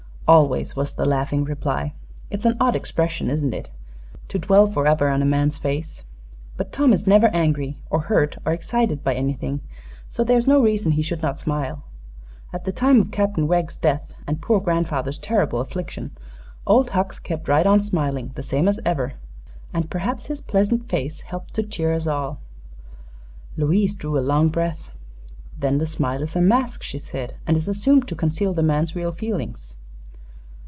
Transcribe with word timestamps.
"Always," 0.27 0.77
was 0.77 0.93
the 0.93 1.03
laughing 1.03 1.43
reply. 1.43 1.93
"It's 2.29 2.45
an 2.45 2.55
odd 2.57 2.73
expression 2.73 3.29
isn't 3.29 3.53
it? 3.53 3.69
to 4.29 4.39
dwell 4.39 4.65
forever 4.65 5.09
on 5.09 5.21
a 5.21 5.25
man's 5.25 5.57
face. 5.57 6.05
But 6.55 6.71
Tom 6.71 6.93
is 6.93 7.05
never 7.05 7.27
angry, 7.35 7.79
or 7.89 7.99
hurt 8.03 8.37
or 8.45 8.53
excited 8.53 9.03
by 9.03 9.13
anything, 9.13 9.59
so 10.07 10.23
there 10.23 10.37
is 10.37 10.47
no 10.47 10.61
reason 10.63 10.93
he 10.93 11.01
should 11.01 11.21
not 11.21 11.37
smile. 11.37 11.83
At 12.53 12.63
the 12.63 12.71
time 12.71 13.01
of 13.01 13.11
Captain 13.11 13.45
Wegg's 13.45 13.75
death 13.75 14.13
and 14.25 14.41
poor 14.41 14.61
grandfather's 14.61 15.19
terrible 15.19 15.59
affliction, 15.59 16.11
Old 16.65 16.91
Hucks 16.91 17.19
kept 17.19 17.49
right 17.49 17.67
on 17.67 17.81
smiling, 17.81 18.31
the 18.35 18.41
same 18.43 18.69
as 18.69 18.79
ever; 18.85 19.15
and 19.73 19.91
perhaps 19.91 20.27
his 20.27 20.39
pleasant 20.39 20.87
face 20.87 21.19
helped 21.19 21.53
to 21.55 21.63
cheer 21.63 21.91
us 21.93 22.07
all." 22.07 22.39
Louise 23.57 23.95
drew 23.95 24.17
a 24.17 24.21
long 24.23 24.47
breath. 24.47 24.91
"Then 25.59 25.77
the 25.79 25.85
smile 25.87 26.23
is 26.23 26.37
a 26.37 26.41
mask," 26.41 26.83
she 26.83 26.99
said, 26.99 27.35
"and 27.45 27.57
is 27.57 27.67
assumed 27.67 28.07
to 28.07 28.15
conceal 28.15 28.53
the 28.53 28.63
man's 28.63 28.95
real 28.95 29.11
feelings." 29.11 29.75